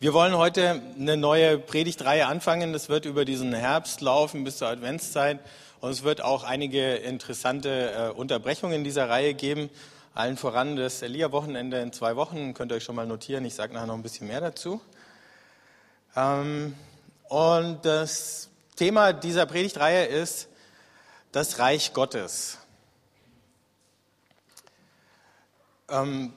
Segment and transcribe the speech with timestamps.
[0.00, 2.72] Wir wollen heute eine neue Predigtreihe anfangen.
[2.72, 5.40] Das wird über diesen Herbst laufen bis zur Adventszeit.
[5.80, 9.70] Und es wird auch einige interessante äh, Unterbrechungen in dieser Reihe geben.
[10.14, 12.54] Allen voran das Elia-Wochenende in zwei Wochen.
[12.54, 13.44] Könnt ihr euch schon mal notieren.
[13.44, 14.80] Ich sage nachher noch ein bisschen mehr dazu.
[16.14, 16.76] Ähm,
[17.24, 20.48] und das Thema dieser Predigtreihe ist
[21.32, 22.58] das Reich Gottes.
[25.90, 26.32] Ähm,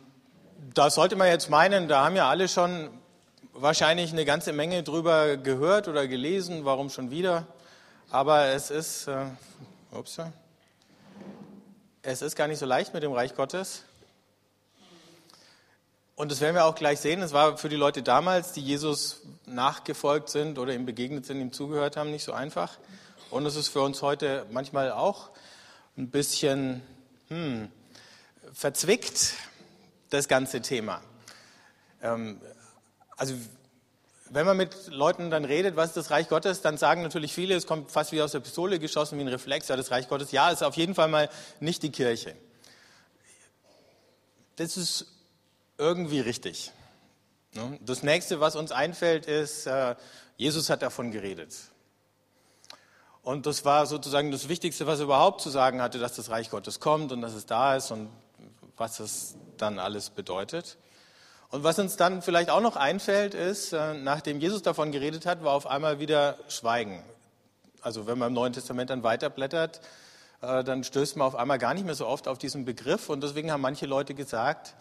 [0.74, 2.90] da sollte man jetzt meinen, da haben ja alle schon
[3.62, 7.46] wahrscheinlich eine ganze Menge drüber gehört oder gelesen, warum schon wieder.
[8.10, 9.26] Aber es ist, äh,
[9.92, 10.18] ups,
[12.02, 13.84] es ist gar nicht so leicht mit dem Reich Gottes.
[16.16, 17.22] Und das werden wir auch gleich sehen.
[17.22, 21.52] Es war für die Leute damals, die Jesus nachgefolgt sind oder ihm begegnet sind, ihm
[21.52, 22.78] zugehört haben, nicht so einfach.
[23.30, 25.30] Und es ist für uns heute manchmal auch
[25.98, 26.82] ein bisschen
[27.30, 27.72] hm,
[28.54, 29.34] verzwickt,
[30.10, 31.02] das ganze Thema.
[32.04, 32.42] Ähm,
[33.22, 33.36] also
[34.32, 37.54] wenn man mit Leuten dann redet, was ist das Reich Gottes, dann sagen natürlich viele,
[37.54, 40.32] es kommt fast wie aus der Pistole geschossen, wie ein Reflex, ja, das Reich Gottes,
[40.32, 42.36] ja, ist auf jeden Fall mal nicht die Kirche.
[44.56, 45.06] Das ist
[45.78, 46.72] irgendwie richtig.
[47.54, 47.78] Ne?
[47.82, 49.96] Das nächste, was uns einfällt, ist, äh,
[50.38, 51.56] Jesus hat davon geredet.
[53.22, 56.50] Und das war sozusagen das Wichtigste, was er überhaupt zu sagen hatte, dass das Reich
[56.50, 58.10] Gottes kommt und dass es da ist und
[58.78, 60.80] was es dann alles bedeutet.
[61.52, 65.44] Und was uns dann vielleicht auch noch einfällt, ist, äh, nachdem Jesus davon geredet hat,
[65.44, 67.04] war auf einmal wieder Schweigen.
[67.82, 69.82] Also wenn man im Neuen Testament dann weiterblättert,
[70.42, 73.10] äh, dann stößt man auf einmal gar nicht mehr so oft auf diesen Begriff.
[73.10, 74.76] Und deswegen haben manche Leute gesagt,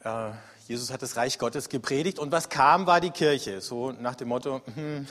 [0.00, 0.32] äh,
[0.68, 3.62] Jesus hat das Reich Gottes gepredigt und was kam, war die Kirche.
[3.62, 5.06] So nach dem Motto, hm,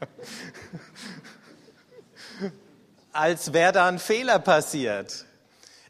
[3.12, 5.26] als wäre da ein Fehler passiert.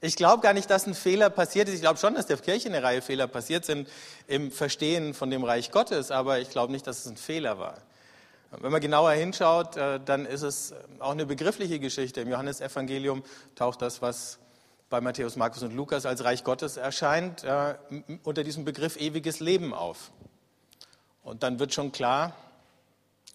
[0.02, 1.74] Ich glaube gar nicht, dass ein Fehler passiert ist.
[1.74, 3.86] Ich glaube schon, dass der Kirche eine Reihe Fehler passiert sind
[4.26, 7.76] im Verstehen von dem Reich Gottes, aber ich glaube nicht, dass es ein Fehler war.
[8.50, 12.22] Wenn man genauer hinschaut, äh, dann ist es auch eine begriffliche Geschichte.
[12.22, 13.22] Im Johannesevangelium
[13.54, 14.38] taucht das, was
[14.88, 17.74] bei Matthäus, Markus und Lukas als Reich Gottes erscheint, äh,
[18.24, 20.10] unter diesem Begriff ewiges Leben auf.
[21.22, 22.34] Und dann wird schon klar,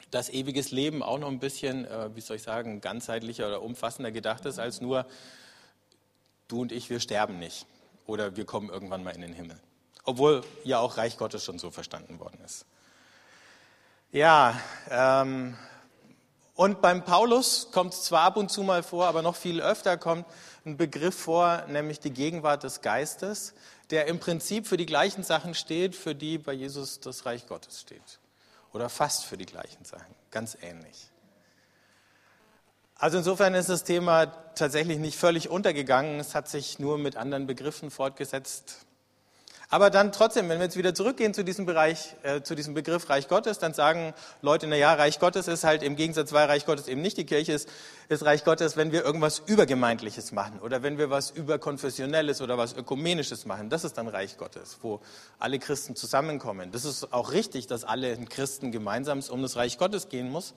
[0.09, 4.11] dass ewiges Leben auch noch ein bisschen, äh, wie soll ich sagen, ganzheitlicher oder umfassender
[4.11, 5.05] gedacht ist als nur
[6.47, 7.65] du und ich, wir sterben nicht
[8.05, 9.59] oder wir kommen irgendwann mal in den Himmel.
[10.03, 12.65] Obwohl ja auch Reich Gottes schon so verstanden worden ist.
[14.11, 15.57] Ja, ähm,
[16.53, 19.97] und beim Paulus kommt es zwar ab und zu mal vor, aber noch viel öfter
[19.97, 20.25] kommt
[20.65, 23.53] ein Begriff vor, nämlich die Gegenwart des Geistes,
[23.89, 27.81] der im Prinzip für die gleichen Sachen steht, für die bei Jesus das Reich Gottes
[27.81, 28.19] steht.
[28.71, 31.09] Oder fast für die gleichen Sachen, ganz ähnlich.
[32.97, 36.19] Also insofern ist das Thema tatsächlich nicht völlig untergegangen.
[36.19, 38.85] Es hat sich nur mit anderen Begriffen fortgesetzt.
[39.69, 43.09] Aber dann trotzdem, wenn wir jetzt wieder zurückgehen zu diesem Bereich, äh, zu diesem Begriff
[43.09, 46.65] Reich Gottes, dann sagen Leute, na ja, Reich Gottes ist halt im Gegensatz, weil Reich
[46.65, 47.67] Gottes eben nicht die Kirche ist,
[48.07, 52.73] ist Reich Gottes, wenn wir irgendwas Übergemeindliches machen oder wenn wir was Überkonfessionelles oder was
[52.73, 53.69] Ökumenisches machen.
[53.69, 55.01] Das ist dann Reich Gottes, wo
[55.39, 56.71] alle Christen zusammenkommen.
[56.71, 60.53] Das ist auch richtig, dass alle Christen gemeinsam um das Reich Gottes gehen muss.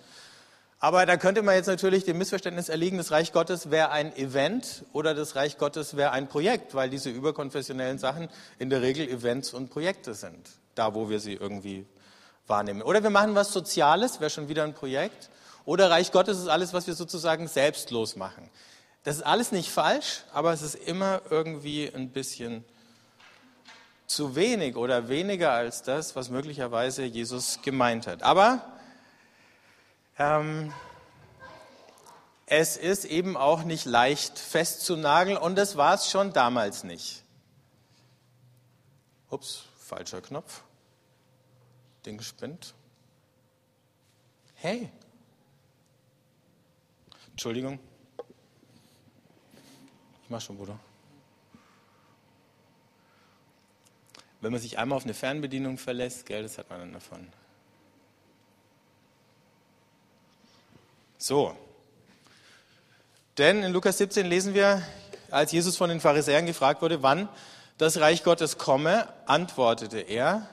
[0.80, 4.84] Aber da könnte man jetzt natürlich dem Missverständnis erliegen, das Reich Gottes wäre ein Event
[4.92, 8.28] oder das Reich Gottes wäre ein Projekt, weil diese überkonfessionellen Sachen
[8.60, 11.84] in der Regel Events und Projekte sind, da wo wir sie irgendwie
[12.46, 12.82] wahrnehmen.
[12.82, 15.30] Oder wir machen was Soziales, wäre schon wieder ein Projekt.
[15.64, 18.48] Oder Reich Gottes ist alles, was wir sozusagen selbstlos machen.
[19.02, 22.64] Das ist alles nicht falsch, aber es ist immer irgendwie ein bisschen
[24.06, 28.22] zu wenig oder weniger als das, was möglicherweise Jesus gemeint hat.
[28.22, 28.77] Aber
[30.18, 30.72] ähm,
[32.46, 37.22] es ist eben auch nicht leicht festzunageln und das war es schon damals nicht.
[39.30, 40.62] Ups, falscher Knopf.
[42.06, 42.74] Ding spinnt.
[44.54, 44.90] Hey.
[47.30, 47.78] Entschuldigung.
[50.24, 50.78] Ich mach schon, Bruder.
[54.40, 57.28] Wenn man sich einmal auf eine Fernbedienung verlässt, gell, das hat man dann davon.
[61.18, 61.56] So.
[63.38, 64.82] Denn in Lukas 17 lesen wir,
[65.30, 67.28] als Jesus von den Pharisäern gefragt wurde, wann
[67.76, 70.48] das Reich Gottes komme, antwortete er,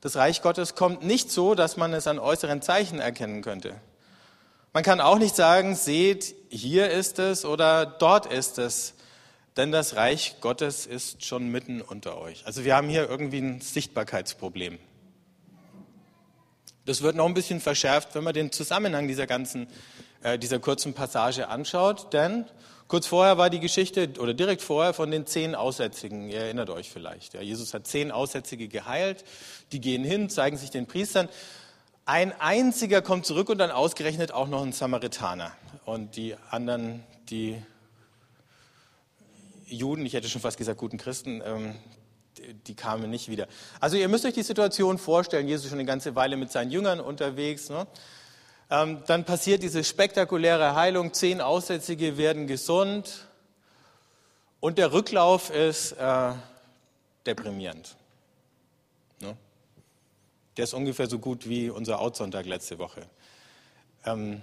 [0.00, 3.74] das Reich Gottes kommt nicht so, dass man es an äußeren Zeichen erkennen könnte.
[4.72, 8.94] Man kann auch nicht sagen, seht, hier ist es oder dort ist es,
[9.56, 12.46] denn das Reich Gottes ist schon mitten unter euch.
[12.46, 14.78] Also wir haben hier irgendwie ein Sichtbarkeitsproblem.
[16.86, 19.68] Das wird noch ein bisschen verschärft, wenn man den Zusammenhang dieser ganzen
[20.24, 22.46] äh, dieser kurzen Passage anschaut, denn
[22.88, 26.30] kurz vorher war die Geschichte, oder direkt vorher, von den zehn Aussätzigen.
[26.30, 27.34] Ihr erinnert euch vielleicht.
[27.34, 29.22] Ja, Jesus hat zehn Aussätzige geheilt,
[29.72, 31.28] die gehen hin, zeigen sich den Priestern.
[32.06, 35.52] Ein einziger kommt zurück und dann ausgerechnet auch noch ein Samaritaner.
[35.84, 37.62] Und die anderen, die
[39.66, 41.74] Juden, ich hätte schon fast gesagt guten Christen, ähm,
[42.66, 43.46] die kamen nicht wieder.
[43.78, 46.70] Also ihr müsst euch die Situation vorstellen, Jesus ist schon eine ganze Weile mit seinen
[46.70, 47.68] Jüngern unterwegs.
[47.68, 47.86] Ne?
[48.74, 53.28] Ähm, dann passiert diese spektakuläre Heilung, zehn Aussätzige werden gesund
[54.58, 56.32] und der Rücklauf ist äh,
[57.24, 57.94] deprimierend.
[59.20, 59.36] Ne?
[60.56, 63.06] Der ist ungefähr so gut wie unser Outsonntag letzte Woche.
[64.06, 64.42] Ähm,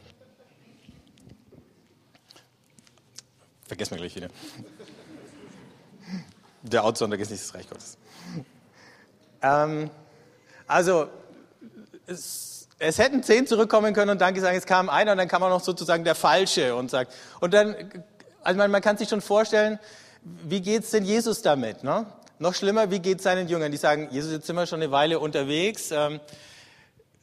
[3.67, 4.29] vergessen wir gleich wieder.
[6.61, 7.97] Der Outsonntag ist nicht das Reich Gottes.
[9.41, 9.89] Ähm,
[10.67, 11.09] also,
[12.07, 15.43] es, es, hätten zehn zurückkommen können und dann gesagt, es kam einer und dann kam
[15.43, 17.75] auch noch sozusagen der Falsche und sagt, und dann,
[18.43, 19.79] also man, man kann sich schon vorstellen,
[20.23, 21.83] wie geht es denn Jesus damit?
[21.83, 22.05] Ne?
[22.39, 23.71] Noch schlimmer, wie geht es seinen Jüngern?
[23.71, 25.91] Die sagen, Jesus, jetzt sind wir schon eine Weile unterwegs.
[25.91, 26.19] Ähm,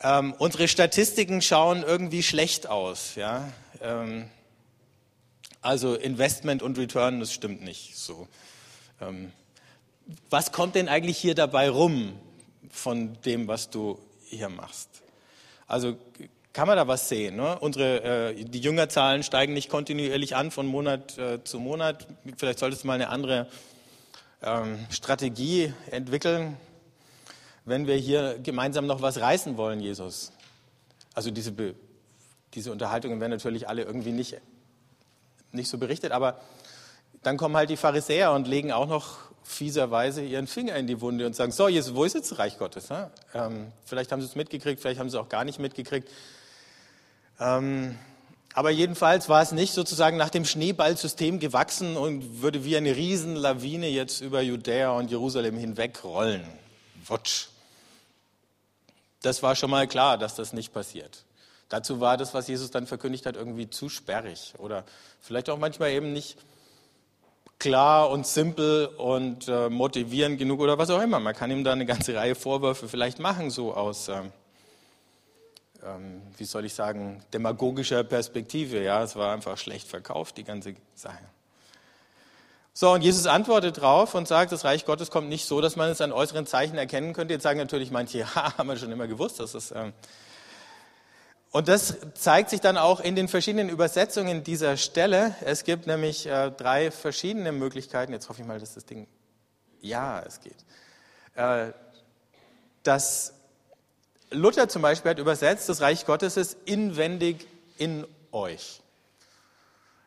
[0.00, 3.16] ähm, unsere Statistiken schauen irgendwie schlecht aus.
[3.16, 3.48] Ja?
[3.82, 4.30] Ähm,
[5.60, 8.28] also Investment und Return, das stimmt nicht so.
[9.00, 9.32] Ähm,
[10.30, 12.16] was kommt denn eigentlich hier dabei rum
[12.70, 14.88] von dem, was du hier machst?
[15.68, 15.96] Also
[16.54, 17.36] kann man da was sehen?
[17.36, 17.58] Ne?
[17.60, 22.08] Unsere, äh, die Jüngerzahlen steigen nicht kontinuierlich an von Monat äh, zu Monat.
[22.36, 23.46] Vielleicht solltest du mal eine andere
[24.42, 26.56] ähm, Strategie entwickeln,
[27.64, 30.32] wenn wir hier gemeinsam noch was reißen wollen, Jesus.
[31.14, 31.52] Also diese,
[32.54, 34.40] diese Unterhaltungen werden natürlich alle irgendwie nicht,
[35.52, 36.40] nicht so berichtet, aber
[37.22, 41.26] dann kommen halt die Pharisäer und legen auch noch fieserweise ihren Finger in die Wunde
[41.26, 42.88] und sagen, so, Jesus, wo ist jetzt das Reich Gottes?
[43.34, 46.08] Ähm, vielleicht haben sie es mitgekriegt, vielleicht haben sie es auch gar nicht mitgekriegt.
[47.40, 47.96] Ähm,
[48.54, 53.88] aber jedenfalls war es nicht sozusagen nach dem Schneeballsystem gewachsen und würde wie eine Riesenlawine
[53.88, 56.42] jetzt über Judäa und Jerusalem hinwegrollen.
[57.06, 57.48] Wutsch.
[59.22, 61.24] Das war schon mal klar, dass das nicht passiert.
[61.68, 64.84] Dazu war das, was Jesus dann verkündigt hat, irgendwie zu sperrig oder
[65.20, 66.38] vielleicht auch manchmal eben nicht
[67.58, 71.18] klar und simpel und äh, motivierend genug oder was auch immer.
[71.20, 74.32] Man kann ihm da eine ganze Reihe Vorwürfe vielleicht machen, so aus, ähm,
[75.84, 78.82] ähm, wie soll ich sagen, demagogischer Perspektive.
[78.82, 81.24] Ja, es war einfach schlecht verkauft, die ganze Sache.
[82.72, 85.90] So, und Jesus antwortet drauf und sagt, das Reich Gottes kommt nicht so, dass man
[85.90, 87.34] es an äußeren Zeichen erkennen könnte.
[87.34, 89.92] Jetzt sagen natürlich manche, ja, haben wir schon immer gewusst, dass es ähm,
[91.50, 95.34] und das zeigt sich dann auch in den verschiedenen Übersetzungen dieser Stelle.
[95.40, 98.12] Es gibt nämlich äh, drei verschiedene Möglichkeiten.
[98.12, 99.06] Jetzt hoffe ich mal, dass das Ding,
[99.80, 100.64] ja, es geht.
[101.34, 101.72] Äh,
[102.82, 103.32] dass
[104.30, 107.46] Luther zum Beispiel hat übersetzt, das Reich Gottes ist inwendig
[107.78, 108.82] in euch.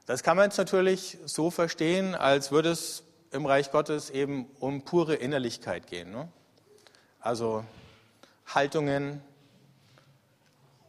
[0.05, 4.83] Das kann man jetzt natürlich so verstehen, als würde es im Reich Gottes eben um
[4.83, 6.11] pure Innerlichkeit gehen.
[6.11, 6.27] Ne?
[7.19, 7.63] Also
[8.45, 9.21] Haltungen,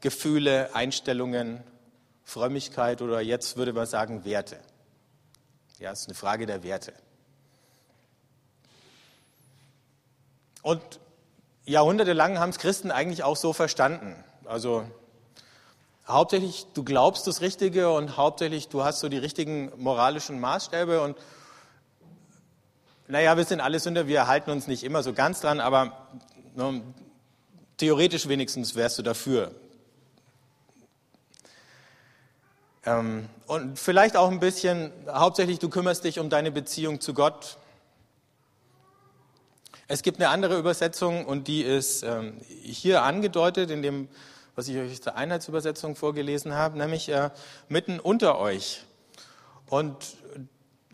[0.02, 1.62] Gefühle, Einstellungen,
[2.24, 4.58] Frömmigkeit oder jetzt würde man sagen Werte.
[5.78, 6.92] Ja, es ist eine Frage der Werte.
[10.60, 10.82] Und
[11.64, 14.22] jahrhundertelang haben es Christen eigentlich auch so verstanden.
[14.44, 14.84] Also
[16.06, 21.16] hauptsächlich du glaubst das Richtige und hauptsächlich du hast so die richtigen moralischen Maßstäbe und
[23.06, 26.08] naja, wir sind alle Sünder, wir halten uns nicht immer so ganz dran, aber
[26.54, 26.82] ne,
[27.76, 29.52] theoretisch wenigstens wärst du dafür,
[32.84, 37.58] Ähm, und vielleicht auch ein bisschen, hauptsächlich du kümmerst dich um deine Beziehung zu Gott.
[39.88, 44.08] Es gibt eine andere Übersetzung und die ist ähm, hier angedeutet in dem,
[44.54, 47.30] was ich euch der Einheitsübersetzung vorgelesen habe, nämlich äh,
[47.68, 48.84] mitten unter euch.
[49.68, 49.94] Und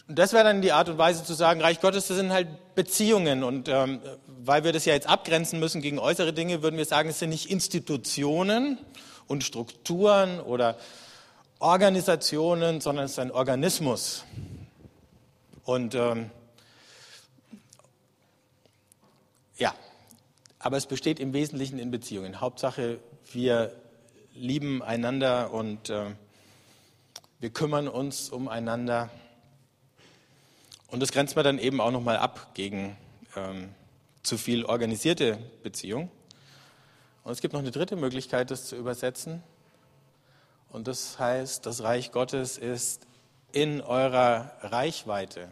[0.08, 3.44] das wäre dann die Art und Weise zu sagen, Reich Gottes, das sind halt Beziehungen.
[3.44, 7.08] Und ähm, weil wir das ja jetzt abgrenzen müssen gegen äußere Dinge, würden wir sagen,
[7.08, 8.78] es sind nicht Institutionen
[9.26, 10.76] und Strukturen oder
[11.60, 14.24] Organisationen, sondern es ist ein Organismus.
[15.64, 16.30] Und ähm,
[19.56, 19.74] ja,
[20.60, 22.40] aber es besteht im Wesentlichen in Beziehungen.
[22.40, 23.00] Hauptsache,
[23.32, 23.74] wir
[24.34, 26.06] lieben einander und äh,
[27.40, 29.10] wir kümmern uns umeinander.
[30.88, 32.96] Und das grenzt man dann eben auch nochmal ab gegen
[33.34, 33.74] ähm,
[34.22, 36.08] zu viel organisierte Beziehung.
[37.24, 39.42] Und es gibt noch eine dritte Möglichkeit, das zu übersetzen.
[40.70, 43.06] Und das heißt, das Reich Gottes ist
[43.52, 45.48] in eurer Reichweite.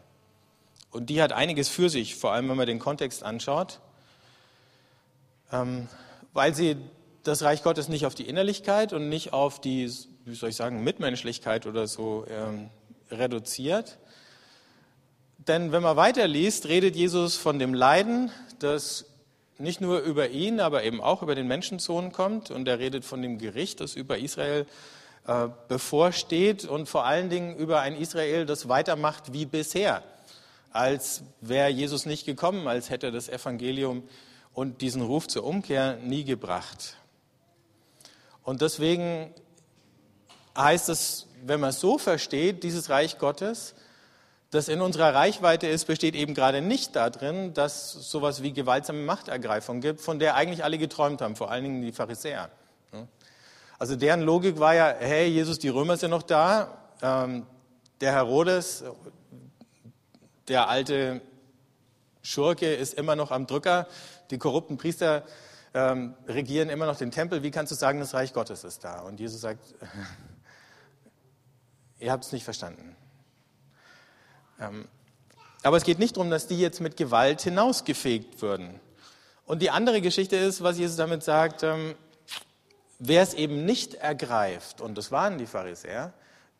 [0.91, 3.81] Und die hat einiges für sich, vor allem wenn man den Kontext anschaut,
[5.53, 5.89] ähm,
[6.33, 6.77] weil sie
[7.23, 9.91] das Reich Gottes nicht auf die Innerlichkeit und nicht auf die,
[10.25, 12.71] wie soll ich sagen, Mitmenschlichkeit oder so ähm,
[13.11, 13.99] reduziert.
[15.39, 19.07] Denn wenn man weiterliest, redet Jesus von dem Leiden, das
[19.59, 22.51] nicht nur über ihn, aber eben auch über den Menschensohn kommt.
[22.51, 24.67] Und er redet von dem Gericht, das über Israel äh,
[25.69, 30.03] bevorsteht und vor allen Dingen über ein Israel, das weitermacht wie bisher,
[30.71, 34.05] als wäre Jesus nicht gekommen, als hätte das Evangelium
[34.55, 36.97] und diesen Ruf zur Umkehr nie gebracht.
[38.43, 39.35] Und deswegen
[40.57, 43.75] heißt es, wenn man es so versteht, dieses Reich Gottes,
[44.51, 49.01] das in unserer Reichweite ist, besteht eben gerade nicht darin, dass es sowas wie gewaltsame
[49.01, 52.49] Machtergreifung gibt, von der eigentlich alle geträumt haben, vor allen Dingen die Pharisäer.
[53.79, 57.47] Also deren Logik war ja, hey, Jesus, die Römer sind noch da, ähm,
[58.01, 58.85] der Herodes,
[60.49, 61.21] der alte
[62.23, 63.87] Schurke ist immer noch am Drücker,
[64.31, 65.25] die korrupten Priester
[65.75, 69.01] ähm, regieren immer noch den Tempel, wie kannst du sagen, das Reich Gottes ist da?
[69.01, 69.63] Und Jesus sagt,
[71.99, 72.97] ihr habt es nicht verstanden.
[74.59, 74.89] Ähm,
[75.63, 78.81] aber es geht nicht darum, dass die jetzt mit Gewalt hinausgefegt würden.
[79.45, 81.95] Und die andere Geschichte ist, was Jesus damit sagt, ähm,
[82.99, 86.13] wer es eben nicht ergreift, und das waren die Pharisäer,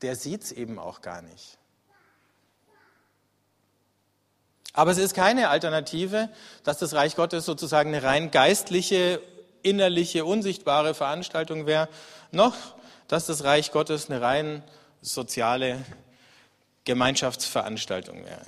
[0.03, 1.59] der sieht es eben auch gar nicht.
[4.73, 6.29] Aber es ist keine Alternative,
[6.63, 9.23] dass das Reich Gottes sozusagen eine rein geistliche,
[9.63, 11.89] innerliche, unsichtbare Veranstaltung wäre,
[12.31, 12.55] noch
[13.09, 14.63] dass das Reich Gottes eine rein
[15.01, 15.85] soziale
[16.85, 18.45] Gemeinschaftsveranstaltung wäre.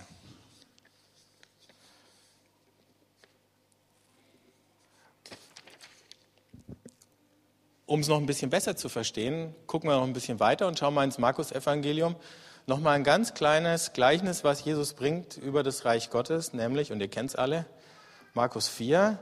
[7.89, 10.79] Um es noch ein bisschen besser zu verstehen, gucken wir noch ein bisschen weiter und
[10.79, 12.17] schauen mal ins Markus-Evangelium.
[12.67, 17.09] Nochmal ein ganz kleines Gleichnis, was Jesus bringt über das Reich Gottes, nämlich, und ihr
[17.09, 17.65] kennt es alle,
[18.35, 19.19] Markus 4.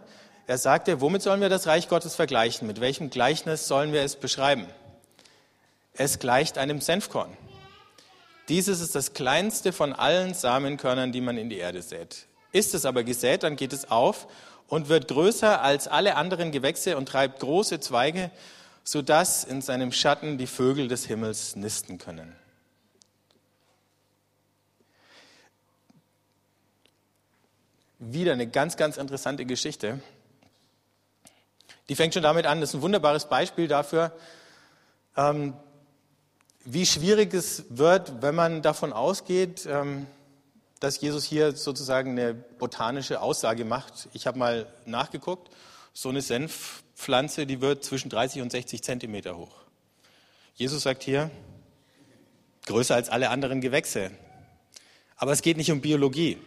[0.49, 2.67] Er sagte, womit sollen wir das Reich Gottes vergleichen?
[2.67, 4.67] Mit welchem Gleichnis sollen wir es beschreiben?
[5.93, 7.37] Es gleicht einem Senfkorn.
[8.49, 12.27] Dieses ist das kleinste von allen Samenkörnern, die man in die Erde sät.
[12.57, 14.27] Ist es aber gesät, dann geht es auf
[14.67, 18.31] und wird größer als alle anderen Gewächse und treibt große Zweige,
[18.83, 22.35] sodass in seinem Schatten die Vögel des Himmels nisten können.
[27.99, 30.01] wieder eine ganz, ganz interessante Geschichte.
[31.89, 34.13] Die fängt schon damit an, das ist ein wunderbares Beispiel dafür,
[35.17, 35.55] ähm,
[36.65, 40.07] wie schwierig es wird, wenn man davon ausgeht, ähm,
[40.81, 44.09] dass Jesus hier sozusagen eine botanische Aussage macht.
[44.13, 45.51] Ich habe mal nachgeguckt,
[45.93, 49.55] so eine Senfpflanze, die wird zwischen 30 und 60 Zentimeter hoch.
[50.55, 51.31] Jesus sagt hier,
[52.67, 54.11] größer als alle anderen Gewächse.
[55.17, 56.39] Aber es geht nicht um Biologie.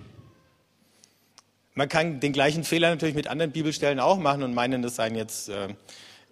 [1.74, 5.16] Man kann den gleichen Fehler natürlich mit anderen Bibelstellen auch machen und meinen, das seien
[5.16, 5.70] jetzt äh,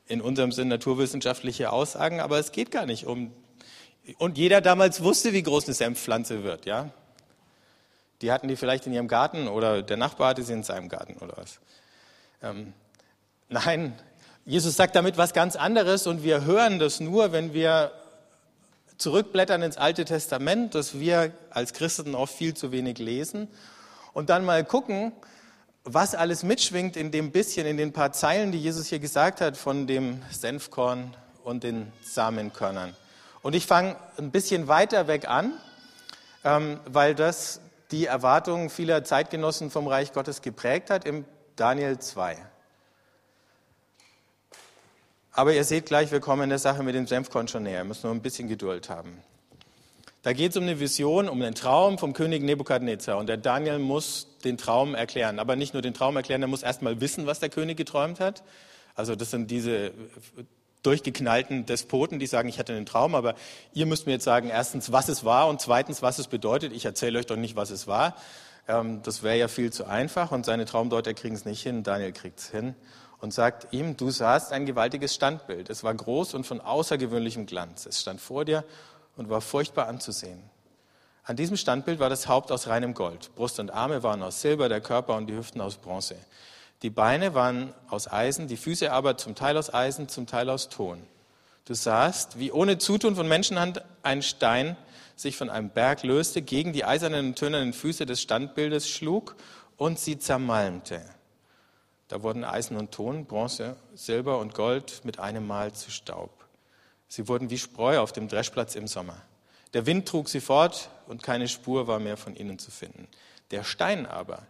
[0.07, 3.31] in unserem Sinn naturwissenschaftliche Aussagen, aber es geht gar nicht um.
[4.17, 6.91] Und jeder damals wusste, wie groß eine Senfpflanze wird, ja.
[8.21, 11.17] Die hatten die vielleicht in ihrem Garten oder der Nachbar hatte sie in seinem Garten
[11.17, 11.59] oder was.
[12.41, 12.73] Ähm,
[13.49, 13.93] nein,
[14.45, 17.91] Jesus sagt damit was ganz anderes und wir hören das nur, wenn wir
[18.97, 23.47] zurückblättern ins Alte Testament, das wir als Christen oft viel zu wenig lesen
[24.13, 25.11] und dann mal gucken,
[25.83, 29.55] was alles mitschwingt in dem bisschen, in den paar Zeilen, die Jesus hier gesagt hat
[29.55, 32.95] von dem Senfkorn und den Samenkörnern.
[33.41, 35.53] Und ich fange ein bisschen weiter weg an,
[36.43, 41.25] ähm, weil das die Erwartungen vieler Zeitgenossen vom Reich Gottes geprägt hat, im
[41.55, 42.37] Daniel 2.
[45.31, 47.85] Aber ihr seht gleich, wir kommen in der Sache mit dem Senfkorn schon näher, wir
[47.85, 49.21] müssen nur ein bisschen Geduld haben.
[50.23, 53.17] Da geht es um eine Vision, um einen Traum vom König Nebukadnezar.
[53.17, 55.39] Und der Daniel muss den Traum erklären.
[55.39, 58.43] Aber nicht nur den Traum erklären, er muss erstmal wissen, was der König geträumt hat.
[58.93, 59.93] Also das sind diese
[60.83, 63.35] durchgeknallten Despoten, die sagen, ich hatte einen Traum, aber
[63.73, 66.73] ihr müsst mir jetzt sagen, erstens, was es war und zweitens, was es bedeutet.
[66.73, 68.15] Ich erzähle euch doch nicht, was es war.
[68.67, 71.83] Ähm, das wäre ja viel zu einfach und seine Traumdeuter kriegen es nicht hin.
[71.83, 72.75] Daniel kriegt es hin
[73.19, 75.69] und sagt ihm, du sahst ein gewaltiges Standbild.
[75.69, 77.85] Es war groß und von außergewöhnlichem Glanz.
[77.85, 78.63] Es stand vor dir
[79.15, 80.41] und war furchtbar anzusehen.
[81.23, 83.35] An diesem Standbild war das Haupt aus reinem Gold.
[83.35, 86.15] Brust und Arme waren aus Silber, der Körper und die Hüften aus Bronze.
[86.83, 90.69] Die Beine waren aus Eisen, die Füße aber zum Teil aus Eisen, zum Teil aus
[90.69, 91.01] Ton.
[91.65, 94.77] Du sahst, wie ohne Zutun von Menschenhand ein Stein
[95.15, 99.35] sich von einem Berg löste, gegen die eisernen und tönernen Füße des Standbildes schlug
[99.75, 101.01] und sie zermalmte.
[102.07, 106.45] Da wurden Eisen und Ton, Bronze, Silber und Gold mit einem Mal zu Staub.
[107.09, 109.17] Sie wurden wie Spreu auf dem Dreschplatz im Sommer.
[109.73, 113.07] Der Wind trug sie fort und keine Spur war mehr von ihnen zu finden.
[113.51, 114.43] Der Stein aber,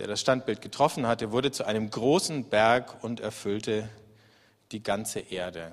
[0.00, 3.86] der das Standbild getroffen hatte, wurde zu einem großen Berg und erfüllte
[4.72, 5.72] die ganze Erde.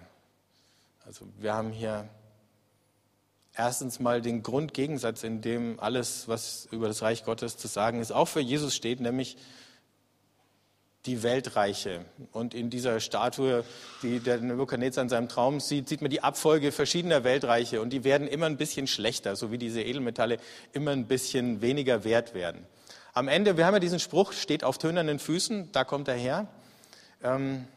[1.05, 2.09] Also wir haben hier
[3.55, 8.11] erstens mal den Grundgegensatz, in dem alles, was über das Reich Gottes zu sagen ist,
[8.11, 9.37] auch für Jesus steht, nämlich
[11.05, 12.03] die Weltreiche.
[12.33, 13.63] Und in dieser Statue,
[14.03, 18.03] die der Nebukadnezar in seinem Traum sieht, sieht man die Abfolge verschiedener Weltreiche und die
[18.03, 20.37] werden immer ein bisschen schlechter, so wie diese Edelmetalle
[20.73, 22.65] immer ein bisschen weniger wert werden.
[23.17, 26.45] Am Ende, wir haben ja diesen Spruch, steht auf tönernen Füßen, da kommt er her.
[27.23, 27.67] Ähm,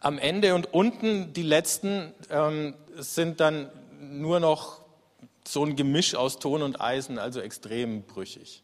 [0.00, 3.68] am Ende und unten die letzten ähm, sind dann
[4.00, 4.80] nur noch
[5.46, 8.62] so ein Gemisch aus Ton und Eisen, also extrem brüchig.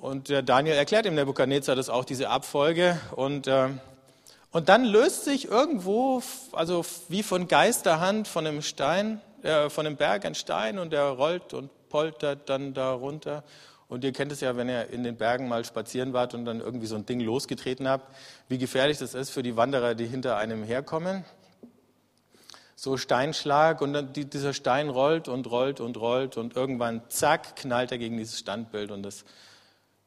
[0.00, 2.98] Und der Daniel erklärt dem Nebukadnezar das auch, diese Abfolge.
[3.14, 3.68] Und, äh,
[4.50, 9.94] und dann löst sich irgendwo, also wie von Geisterhand, von einem Stein, äh, von einem
[9.94, 13.44] Berg ein Stein und der rollt und poltert dann da runter.
[13.88, 16.60] Und ihr kennt es ja, wenn ihr in den Bergen mal spazieren wart und dann
[16.60, 18.16] irgendwie so ein Ding losgetreten habt,
[18.48, 21.26] wie gefährlich das ist für die Wanderer, die hinter einem herkommen.
[22.74, 27.92] So Steinschlag und dann dieser Stein rollt und rollt und rollt und irgendwann zack knallt
[27.92, 29.24] er gegen dieses Standbild und das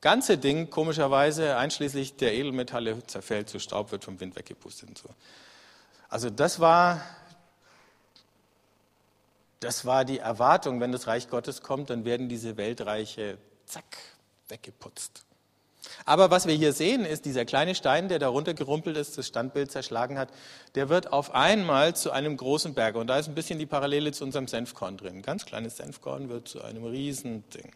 [0.02, 5.10] ganze Ding, komischerweise, einschließlich der Edelmetalle, zerfällt zu Staub, wird vom Wind weggepustet und so.
[6.10, 7.02] Also das war,
[9.66, 13.98] das war die Erwartung, wenn das Reich Gottes kommt, dann werden diese Weltreiche, zack,
[14.48, 15.26] weggeputzt.
[16.06, 19.72] Aber was wir hier sehen, ist dieser kleine Stein, der darunter gerumpelt ist, das Standbild
[19.72, 20.30] zerschlagen hat,
[20.76, 22.96] der wird auf einmal zu einem großen Berg.
[22.96, 25.16] Und da ist ein bisschen die Parallele zu unserem Senfkorn drin.
[25.16, 27.72] Ein ganz kleines Senfkorn wird zu einem Riesending.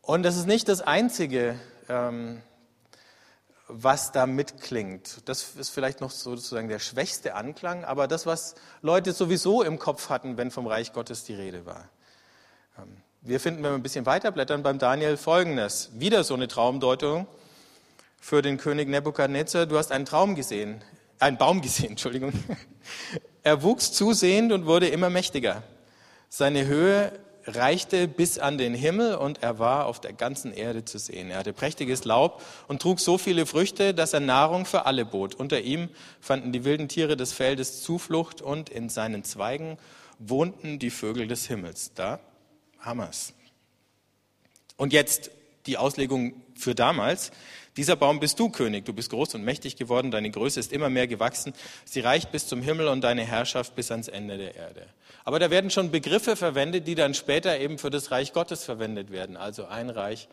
[0.00, 2.40] Und das ist nicht das Einzige, ähm,
[3.68, 5.28] was da mitklingt.
[5.28, 10.10] Das ist vielleicht noch sozusagen der schwächste Anklang, aber das, was Leute sowieso im Kopf
[10.10, 11.88] hatten, wenn vom Reich Gottes die Rede war.
[12.78, 15.90] Ähm, wir finden, wenn wir ein bisschen weiterblättern, beim Daniel folgendes.
[15.94, 17.26] Wieder so eine Traumdeutung
[18.20, 19.64] für den König Nebukadnezar.
[19.64, 20.82] Du hast einen Traum gesehen,
[21.18, 22.32] einen Baum gesehen, Entschuldigung.
[23.42, 25.62] Er wuchs zusehend und wurde immer mächtiger.
[26.28, 27.12] Seine Höhe
[27.46, 31.30] reichte bis an den Himmel und er war auf der ganzen Erde zu sehen.
[31.30, 35.34] Er hatte prächtiges Laub und trug so viele Früchte, dass er Nahrung für alle bot.
[35.34, 35.88] Unter ihm
[36.20, 39.78] fanden die wilden Tiere des Feldes Zuflucht und in seinen Zweigen
[40.18, 41.92] wohnten die Vögel des Himmels.
[41.94, 42.20] Da
[42.84, 43.34] wir's.
[44.76, 45.30] Und jetzt
[45.66, 47.30] die Auslegung für damals.
[47.76, 50.90] Dieser Baum bist du König, du bist groß und mächtig geworden, deine Größe ist immer
[50.90, 51.54] mehr gewachsen,
[51.84, 54.86] sie reicht bis zum Himmel und deine Herrschaft bis ans Ende der Erde.
[55.24, 59.10] Aber da werden schon Begriffe verwendet, die dann später eben für das Reich Gottes verwendet
[59.10, 59.36] werden.
[59.36, 60.28] Also ein Reich,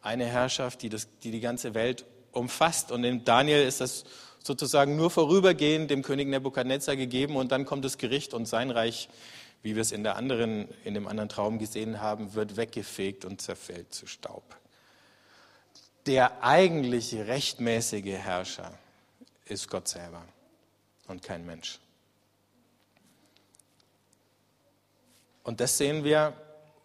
[0.00, 2.92] eine Herrschaft, die, das, die die ganze Welt umfasst.
[2.92, 4.04] Und in Daniel ist das
[4.42, 9.08] sozusagen nur vorübergehend dem König Nebukadnezar gegeben und dann kommt das Gericht und sein Reich,
[9.62, 13.40] wie wir es in, der anderen, in dem anderen Traum gesehen haben, wird weggefegt und
[13.40, 14.42] zerfällt zu Staub
[16.06, 18.72] der eigentlich rechtmäßige Herrscher
[19.46, 20.24] ist Gott selber
[21.06, 21.78] und kein Mensch.
[25.44, 26.34] Und das sehen wir,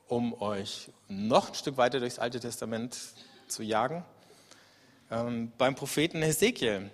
[0.07, 2.97] um euch noch ein Stück weiter durchs Alte Testament
[3.47, 4.03] zu jagen,
[5.11, 6.89] ähm, beim Propheten Hesekiel.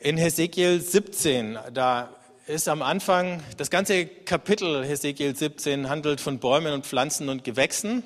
[0.00, 2.14] In Hesekiel 17, da
[2.46, 8.02] ist am Anfang, das ganze Kapitel Hesekiel 17 handelt von Bäumen und Pflanzen und Gewächsen.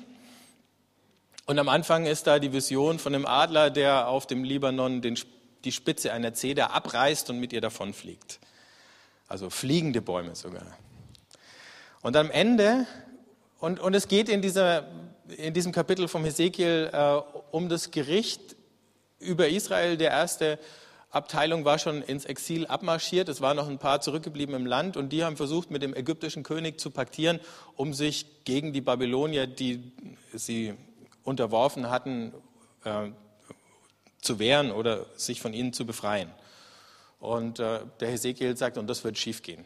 [1.45, 5.19] Und am Anfang ist da die Vision von einem Adler, der auf dem Libanon den,
[5.63, 8.39] die Spitze einer Zeder abreißt und mit ihr davonfliegt.
[9.27, 10.77] Also fliegende Bäume sogar.
[12.01, 12.85] Und am Ende,
[13.59, 14.87] und, und es geht in, dieser,
[15.35, 18.55] in diesem Kapitel vom Hesekiel äh, um das Gericht
[19.19, 19.97] über Israel.
[19.97, 20.59] Der erste
[21.09, 23.29] Abteilung war schon ins Exil abmarschiert.
[23.29, 26.43] Es waren noch ein paar zurückgeblieben im Land und die haben versucht, mit dem ägyptischen
[26.43, 27.39] König zu paktieren,
[27.75, 29.91] um sich gegen die Babylonier, die
[30.33, 30.75] sie
[31.23, 32.33] unterworfen hatten,
[32.83, 33.09] äh,
[34.21, 36.29] zu wehren oder sich von ihnen zu befreien.
[37.19, 39.65] Und äh, der Hesekiel sagt, und das wird schiefgehen.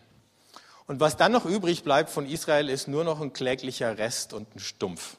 [0.87, 4.55] Und was dann noch übrig bleibt von Israel, ist nur noch ein kläglicher Rest und
[4.55, 5.17] ein Stumpf.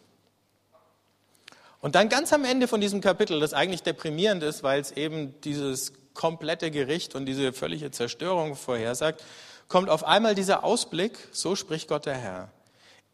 [1.80, 5.40] Und dann ganz am Ende von diesem Kapitel, das eigentlich deprimierend ist, weil es eben
[5.40, 9.24] dieses komplette Gericht und diese völlige Zerstörung vorhersagt,
[9.68, 12.52] kommt auf einmal dieser Ausblick, so spricht Gott der Herr.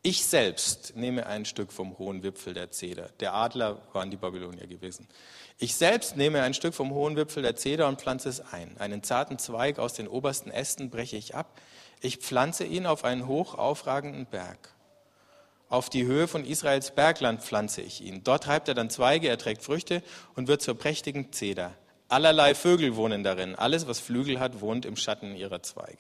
[0.03, 3.09] Ich selbst nehme ein Stück vom hohen Wipfel der Zeder.
[3.21, 5.09] Der Adler waren die Babylonier gewesen.
[5.59, 8.77] Ich selbst nehme ein Stück vom hohen Wipfel der Zeder und pflanze es ein.
[8.79, 11.59] Einen zarten Zweig aus den obersten Ästen breche ich ab.
[12.01, 14.75] Ich pflanze ihn auf einen hoch aufragenden Berg.
[15.69, 18.25] Auf die Höhe von Israels Bergland pflanze ich ihn.
[18.25, 20.03] Dort treibt er dann Zweige, er trägt Früchte
[20.35, 21.75] und wird zur prächtigen Zeder.
[22.09, 23.55] Allerlei Vögel wohnen darin.
[23.55, 25.99] Alles, was Flügel hat, wohnt im Schatten ihrer Zweige.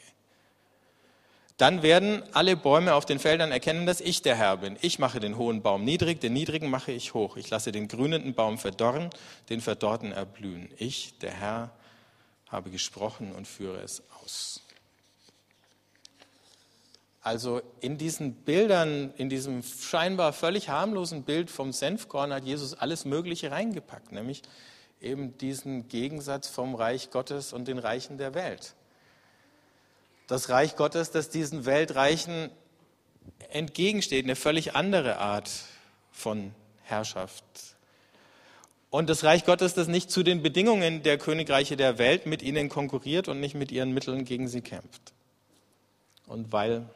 [1.58, 4.78] Dann werden alle Bäume auf den Feldern erkennen, dass ich der Herr bin.
[4.80, 7.36] Ich mache den hohen Baum niedrig, den niedrigen mache ich hoch.
[7.36, 9.10] Ich lasse den grünenden Baum verdorren,
[9.50, 10.72] den verdorrten erblühen.
[10.78, 11.72] Ich, der Herr,
[12.48, 14.62] habe gesprochen und führe es aus.
[17.20, 23.04] Also in diesen Bildern, in diesem scheinbar völlig harmlosen Bild vom Senfkorn hat Jesus alles
[23.04, 24.42] Mögliche reingepackt, nämlich
[25.00, 28.74] eben diesen Gegensatz vom Reich Gottes und den Reichen der Welt.
[30.26, 32.50] Das Reich Gottes, das diesen Weltreichen
[33.50, 35.50] entgegensteht, eine völlig andere Art
[36.12, 37.44] von Herrschaft.
[38.90, 42.68] Und das Reich Gottes, das nicht zu den Bedingungen der Königreiche der Welt mit ihnen
[42.68, 45.12] konkurriert und nicht mit ihren Mitteln gegen sie kämpft.
[46.26, 46.88] Und weil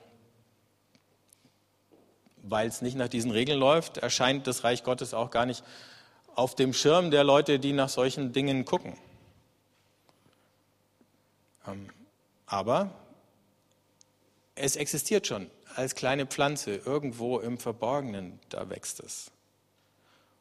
[2.42, 5.64] weil es nicht nach diesen Regeln läuft, erscheint das Reich Gottes auch gar nicht
[6.34, 8.96] auf dem Schirm der Leute, die nach solchen Dingen gucken.
[11.66, 11.88] Ähm,
[12.46, 12.90] aber
[14.54, 19.30] es existiert schon als kleine Pflanze irgendwo im Verborgenen, da wächst es.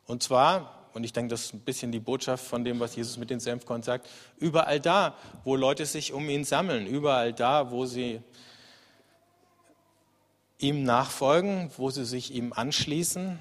[0.06, 3.18] Und zwar, und ich denke, das ist ein bisschen die Botschaft von dem, was Jesus
[3.18, 7.86] mit den Senfkorn sagt, überall da, wo Leute sich um ihn sammeln, überall da, wo
[7.86, 8.22] sie
[10.62, 13.40] ihm nachfolgen, wo sie sich ihm anschließen,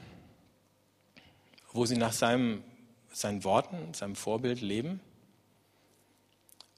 [1.72, 2.64] wo sie nach seinem,
[3.12, 5.00] seinen Worten, seinem Vorbild leben.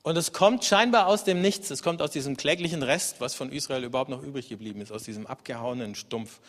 [0.03, 3.53] Und es kommt scheinbar aus dem Nichts, es kommt aus diesem kläglichen Rest, was von
[3.53, 6.41] Israel überhaupt noch übrig geblieben ist, aus diesem abgehauenen Stumpf,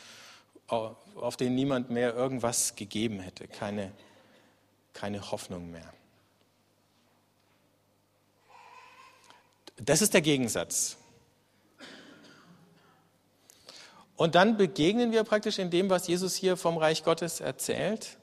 [0.67, 3.91] auf den niemand mehr irgendwas gegeben hätte, keine,
[4.93, 5.93] keine Hoffnung mehr.
[9.77, 10.97] Das ist der Gegensatz.
[14.23, 18.15] Und dann begegnen wir praktisch in dem, was Jesus hier vom Reich Gottes erzählt.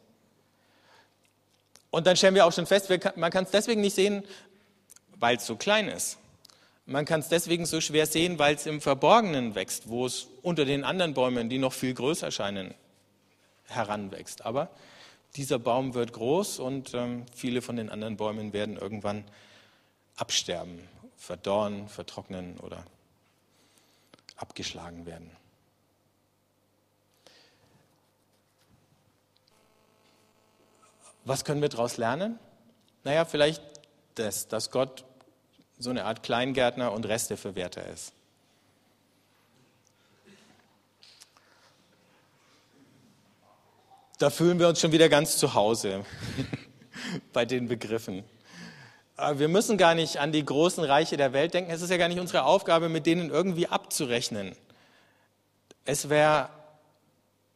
[1.90, 4.24] Und dann stellen wir auch schon fest, man kann es deswegen nicht sehen,
[5.16, 6.16] weil es so klein ist.
[6.86, 10.64] Man kann es deswegen so schwer sehen, weil es im Verborgenen wächst, wo es unter
[10.64, 12.72] den anderen Bäumen, die noch viel größer scheinen,
[13.66, 14.46] heranwächst.
[14.46, 14.70] Aber
[15.36, 19.22] dieser Baum wird groß und ähm, viele von den anderen Bäumen werden irgendwann
[20.16, 22.86] absterben, verdorren, vertrocknen oder
[24.36, 25.30] abgeschlagen werden.
[31.24, 32.38] Was können wir daraus lernen?
[33.04, 33.62] Naja, vielleicht
[34.14, 35.04] das, dass Gott
[35.78, 38.12] so eine Art Kleingärtner und Resteverwerter ist.
[44.18, 46.04] Da fühlen wir uns schon wieder ganz zu Hause
[47.32, 48.22] bei den Begriffen.
[49.34, 51.70] Wir müssen gar nicht an die großen Reiche der Welt denken.
[51.70, 54.54] Es ist ja gar nicht unsere Aufgabe, mit denen irgendwie abzurechnen.
[55.86, 56.50] Es wäre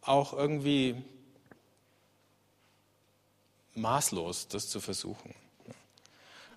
[0.00, 1.03] auch irgendwie
[3.74, 5.34] maßlos, das zu versuchen.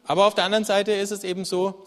[0.06, 1.86] Aber auf der anderen Seite ist es eben so,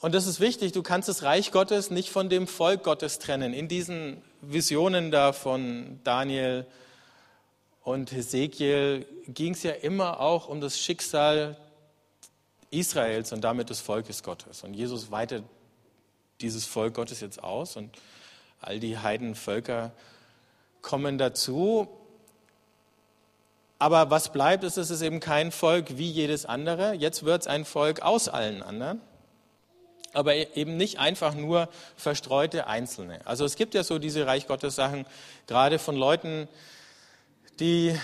[0.00, 3.54] und das ist wichtig, du kannst das Reich Gottes nicht von dem Volk Gottes trennen.
[3.54, 6.66] In diesen Visionen da von Daniel
[7.82, 11.56] und Hesekiel ging es ja immer auch um das Schicksal
[12.70, 14.64] Israels und damit des Volkes Gottes.
[14.64, 15.44] Und Jesus weitet
[16.40, 17.96] dieses Volk Gottes jetzt aus und
[18.60, 19.92] all die Heidenvölker
[20.82, 21.88] kommen dazu.
[23.78, 26.94] Aber was bleibt, ist, es ist eben kein Volk wie jedes andere.
[26.94, 29.00] Jetzt wird es ein Volk aus allen anderen.
[30.14, 33.20] Aber e-, eben nicht einfach nur verstreute Einzelne.
[33.26, 35.04] Also es gibt ja so diese Reich Gottes Sachen,
[35.46, 36.48] gerade von Leuten,
[37.60, 37.98] die,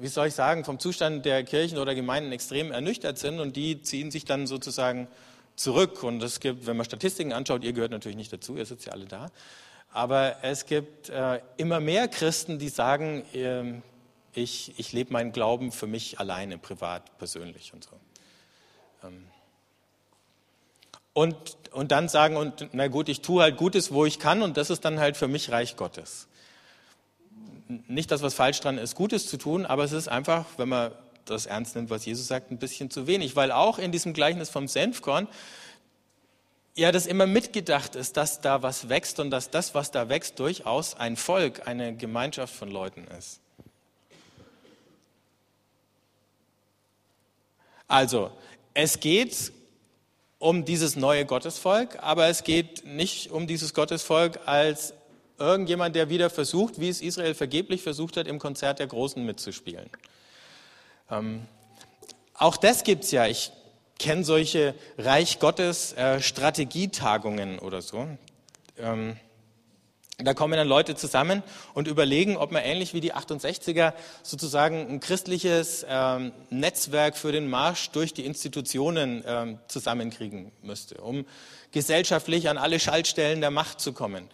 [0.00, 3.80] wie soll ich sagen, vom Zustand der Kirchen oder Gemeinden extrem ernüchtert sind und die
[3.80, 5.08] ziehen sich dann sozusagen
[5.56, 6.02] zurück.
[6.02, 8.92] Und es gibt, wenn man Statistiken anschaut, ihr gehört natürlich nicht dazu, ihr sitzt ja
[8.92, 9.30] alle da,
[9.90, 13.80] aber es gibt äh, immer mehr Christen, die sagen, äh,
[14.34, 17.90] ich, ich lebe meinen Glauben für mich alleine, privat, persönlich und so.
[19.04, 19.26] Ähm,
[21.12, 21.36] und,
[21.70, 24.70] und dann sagen, und na gut, ich tue halt Gutes, wo ich kann, und das
[24.70, 26.26] ist dann halt für mich Reich Gottes.
[27.68, 30.92] Nicht, dass was falsch dran ist, Gutes zu tun, aber es ist einfach, wenn man
[31.24, 33.36] das ernst nimmt, was Jesus sagt, ein bisschen zu wenig.
[33.36, 35.28] Weil auch in diesem Gleichnis vom Senfkorn,
[36.76, 40.40] ja, das immer mitgedacht ist, dass da was wächst und dass das, was da wächst,
[40.40, 43.40] durchaus ein Volk, eine Gemeinschaft von Leuten ist.
[47.88, 48.30] Also,
[48.74, 49.52] es geht
[50.38, 54.94] um dieses neue Gottesvolk, aber es geht nicht um dieses Gottesvolk als
[55.38, 59.88] irgendjemand, der wieder versucht, wie es Israel vergeblich versucht hat, im Konzert der Großen mitzuspielen.
[61.10, 61.46] Ähm,
[62.34, 63.26] auch das gibt es ja.
[63.26, 63.52] Ich
[63.98, 68.06] kenne solche Reich Gottes äh, Strategietagungen oder so.
[68.78, 69.16] Ähm,
[70.18, 71.42] Da kommen dann Leute zusammen
[71.74, 77.50] und überlegen, ob man ähnlich wie die 68er sozusagen ein christliches ähm, Netzwerk für den
[77.50, 81.26] Marsch durch die Institutionen ähm, zusammenkriegen müsste, um
[81.72, 84.28] gesellschaftlich an alle Schaltstellen der Macht zu kommen.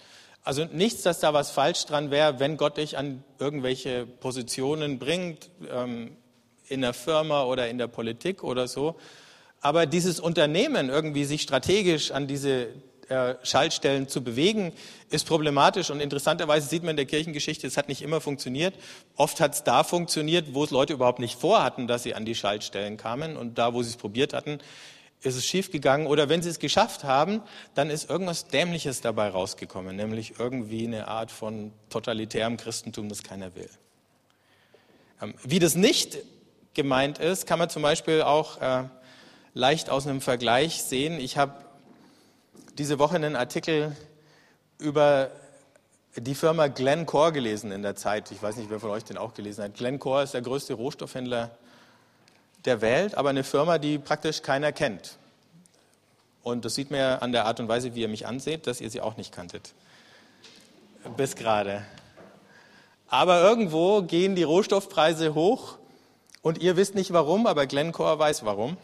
[0.45, 5.51] Also nichts, dass da was falsch dran wäre, wenn Gott dich an irgendwelche Positionen bringt,
[5.71, 6.17] ähm,
[6.69, 8.97] in der Firma oder in der Politik oder so.
[9.61, 12.69] Aber dieses Unternehmen irgendwie sich strategisch an diese
[13.11, 14.73] äh, Schaltstellen zu bewegen,
[15.11, 15.91] ist problematisch.
[15.91, 18.75] Und interessanterweise sieht man in der Kirchengeschichte, es hat nicht immer funktioniert.
[19.17, 22.35] Oft hat es da funktioniert, wo es Leute überhaupt nicht vorhatten, dass sie an die
[22.35, 23.37] Schaltstellen kamen.
[23.37, 24.61] Und da, wo sie es probiert hatten,
[25.23, 26.07] ist es schiefgegangen.
[26.07, 27.43] Oder wenn sie es geschafft haben,
[27.75, 33.55] dann ist irgendwas Dämliches dabei rausgekommen, nämlich irgendwie eine Art von totalitärem Christentum, das keiner
[33.55, 33.71] will.
[35.21, 36.19] Ähm, wie das nicht
[36.75, 38.85] gemeint ist, kann man zum Beispiel auch äh,
[39.55, 41.19] leicht aus einem Vergleich sehen.
[41.21, 41.70] Ich habe
[42.81, 43.95] diese Woche einen Artikel
[44.79, 45.31] über
[46.17, 48.31] die Firma Glencore gelesen in der Zeit.
[48.31, 49.75] Ich weiß nicht, wer von euch den auch gelesen hat.
[49.75, 51.51] Glencore ist der größte Rohstoffhändler
[52.65, 55.19] der Welt, aber eine Firma, die praktisch keiner kennt.
[56.43, 58.81] Und das sieht man ja an der Art und Weise, wie ihr mich anseht, dass
[58.81, 59.75] ihr sie auch nicht kanntet.
[61.19, 61.85] Bis gerade.
[63.09, 65.77] Aber irgendwo gehen die Rohstoffpreise hoch
[66.41, 68.79] und ihr wisst nicht warum, aber Glencore weiß warum.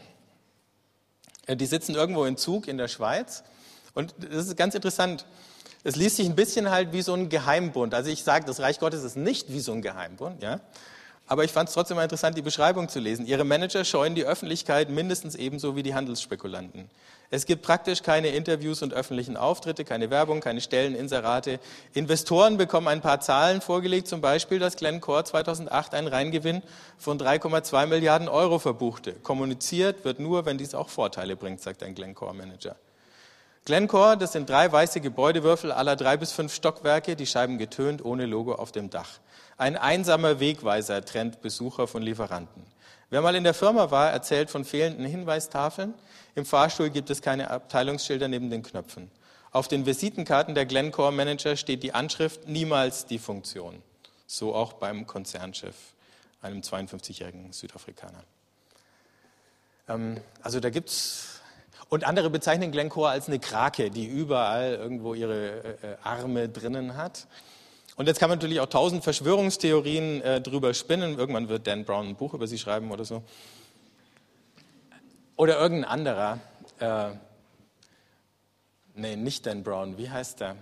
[1.49, 3.43] Die sitzen irgendwo in Zug in der Schweiz
[3.97, 5.25] und das ist ganz interessant.
[5.83, 7.95] Es liest sich ein bisschen halt wie so ein Geheimbund.
[7.95, 10.59] Also ich sage, das Reich Gottes ist nicht wie so ein Geheimbund, ja.
[11.25, 13.25] Aber ich fand es trotzdem mal interessant, die Beschreibung zu lesen.
[13.25, 16.89] Ihre Manager scheuen die Öffentlichkeit mindestens ebenso wie die Handelsspekulanten.
[17.31, 21.59] Es gibt praktisch keine Interviews und öffentlichen Auftritte, keine Werbung, keine Stellen, Inserate.
[21.93, 26.61] Investoren bekommen ein paar Zahlen vorgelegt, zum Beispiel, dass Glencore 2008 einen Reingewinn
[26.97, 29.13] von 3,2 Milliarden Euro verbuchte.
[29.13, 32.77] Kommuniziert wird nur, wenn dies auch Vorteile bringt, sagt ein Glencore-Manager.
[33.67, 38.25] Glencore, das sind drei weiße Gebäudewürfel aller drei bis fünf Stockwerke, die Scheiben getönt, ohne
[38.25, 39.19] Logo auf dem Dach.
[39.57, 42.63] Ein einsamer Wegweiser trennt Besucher von Lieferanten.
[43.09, 45.93] Wer mal in der Firma war, erzählt von fehlenden Hinweistafeln.
[46.33, 49.11] Im Fahrstuhl gibt es keine Abteilungsschilder neben den Knöpfen.
[49.51, 53.83] Auf den Visitenkarten der Glencore Manager steht die Anschrift niemals die Funktion.
[54.27, 55.75] So auch beim Konzernchef,
[56.41, 58.23] einem 52-jährigen Südafrikaner.
[59.89, 61.36] Ähm, also da gibt es
[61.89, 65.49] und andere bezeichnen Glencore als eine Krake, die überall irgendwo ihre
[65.81, 67.27] äh, äh, Arme drinnen hat.
[67.95, 71.17] Und jetzt kann man natürlich auch tausend Verschwörungstheorien äh, drüber spinnen.
[71.17, 73.23] Irgendwann wird Dan Brown ein Buch über sie schreiben oder so.
[75.35, 76.39] Oder irgendein anderer.
[76.79, 77.09] Äh,
[78.93, 79.97] nee, nicht Dan Brown.
[79.97, 80.57] Wie heißt der?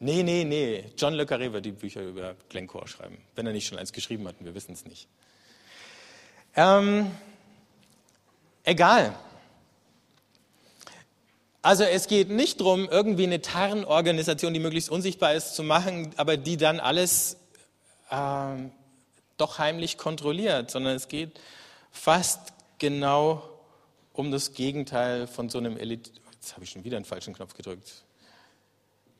[0.00, 0.84] Nee, nee, nee.
[0.96, 3.18] John Le Carré wird die Bücher über Glencore schreiben.
[3.34, 5.08] Wenn er nicht schon eins geschrieben hat, wir wissen es nicht.
[6.54, 7.10] Ähm,
[8.68, 9.14] egal.
[11.62, 16.36] Also es geht nicht darum, irgendwie eine Tarnorganisation, die möglichst unsichtbar ist, zu machen, aber
[16.36, 17.36] die dann alles
[18.10, 18.54] äh,
[19.36, 21.40] doch heimlich kontrolliert, sondern es geht
[21.90, 22.40] fast
[22.78, 23.42] genau
[24.12, 26.12] um das Gegenteil von so einem Elit
[26.48, 28.04] jetzt habe ich schon wieder einen falschen Knopf gedrückt,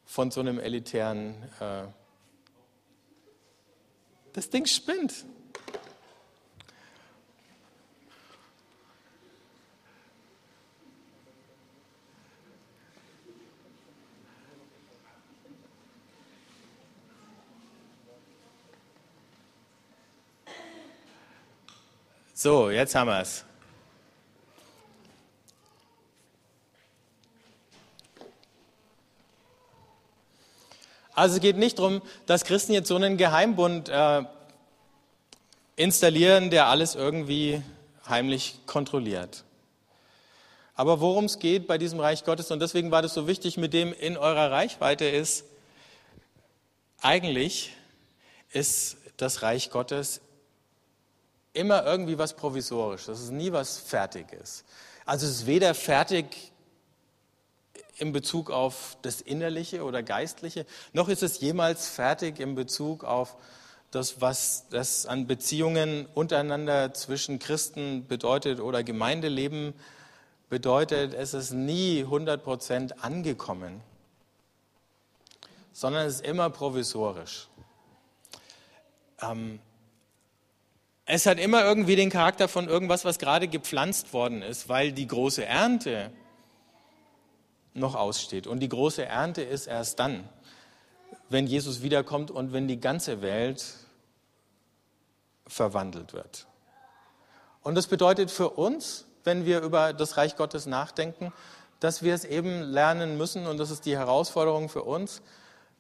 [0.06, 1.82] von so einem elitären, äh,
[4.32, 5.26] das Ding spinnt.
[22.40, 23.44] So, jetzt haben wir es.
[31.14, 34.22] Also es geht nicht darum, dass Christen jetzt so einen Geheimbund äh,
[35.74, 37.60] installieren, der alles irgendwie
[38.08, 39.42] heimlich kontrolliert.
[40.76, 43.72] Aber worum es geht bei diesem Reich Gottes, und deswegen war das so wichtig, mit
[43.72, 45.44] dem in eurer Reichweite ist,
[47.00, 47.72] eigentlich
[48.52, 50.20] ist das Reich Gottes
[51.58, 54.64] immer irgendwie was Provisorisches, das ist nie was Fertiges.
[55.04, 56.52] Also es ist weder fertig
[57.96, 63.36] in Bezug auf das Innerliche oder Geistliche, noch ist es jemals fertig in Bezug auf
[63.90, 69.74] das, was das an Beziehungen untereinander zwischen Christen bedeutet oder Gemeindeleben
[70.50, 71.14] bedeutet.
[71.14, 73.80] Es ist nie 100 Prozent angekommen,
[75.72, 77.48] sondern es ist immer provisorisch.
[79.20, 79.58] Ähm,
[81.10, 85.06] es hat immer irgendwie den Charakter von irgendwas, was gerade gepflanzt worden ist, weil die
[85.06, 86.12] große Ernte
[87.72, 88.46] noch aussteht.
[88.46, 90.28] Und die große Ernte ist erst dann,
[91.30, 93.64] wenn Jesus wiederkommt und wenn die ganze Welt
[95.46, 96.46] verwandelt wird.
[97.62, 101.32] Und das bedeutet für uns, wenn wir über das Reich Gottes nachdenken,
[101.80, 105.22] dass wir es eben lernen müssen, und das ist die Herausforderung für uns,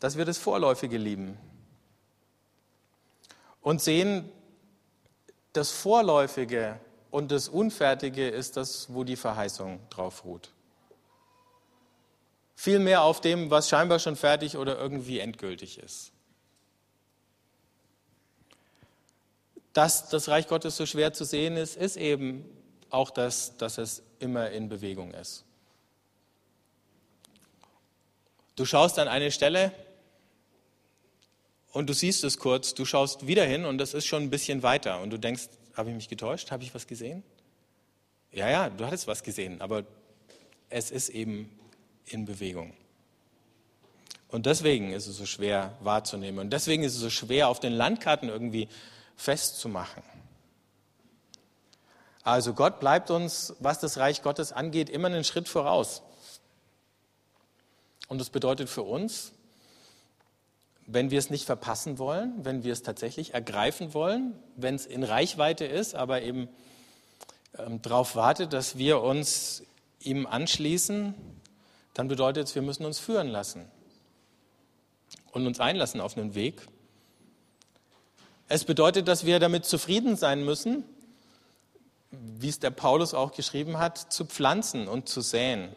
[0.00, 1.36] dass wir das Vorläufige lieben.
[3.60, 4.30] Und sehen,
[5.52, 6.78] das Vorläufige
[7.10, 10.50] und das Unfertige ist das, wo die Verheißung drauf ruht.
[12.54, 16.12] Vielmehr auf dem, was scheinbar schon fertig oder irgendwie endgültig ist.
[19.72, 22.44] Dass das Reich Gottes so schwer zu sehen ist, ist eben
[22.90, 25.44] auch das, dass es immer in Bewegung ist.
[28.56, 29.72] Du schaust an eine Stelle
[31.78, 34.64] und du siehst es kurz, du schaust wieder hin und das ist schon ein bisschen
[34.64, 35.44] weiter und du denkst,
[35.76, 36.50] habe ich mich getäuscht?
[36.50, 37.22] Habe ich was gesehen?
[38.32, 39.84] Ja, ja, du hattest was gesehen, aber
[40.70, 41.56] es ist eben
[42.04, 42.74] in Bewegung.
[44.26, 46.40] Und deswegen ist es so schwer wahrzunehmen.
[46.40, 48.68] Und deswegen ist es so schwer, auf den Landkarten irgendwie
[49.14, 50.02] festzumachen.
[52.24, 56.02] Also Gott bleibt uns, was das Reich Gottes angeht, immer einen Schritt voraus.
[58.08, 59.30] Und das bedeutet für uns,
[60.90, 65.04] wenn wir es nicht verpassen wollen, wenn wir es tatsächlich ergreifen wollen, wenn es in
[65.04, 66.48] Reichweite ist, aber eben
[67.58, 69.62] ähm, darauf wartet, dass wir uns
[70.00, 71.14] ihm anschließen,
[71.92, 73.66] dann bedeutet es, wir müssen uns führen lassen
[75.32, 76.66] und uns einlassen auf einen Weg.
[78.48, 80.84] Es bedeutet, dass wir damit zufrieden sein müssen,
[82.10, 85.68] wie es der Paulus auch geschrieben hat, zu pflanzen und zu säen